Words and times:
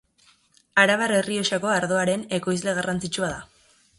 Arabar 0.83 1.11
Errioxako 1.17 1.69
ardoaren 1.73 2.25
ekoizle 2.39 2.75
garrantzitsua 2.79 3.33
da. 3.37 3.71